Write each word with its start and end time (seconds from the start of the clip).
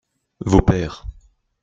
Vos 0.39 0.63
pères. 0.63 1.05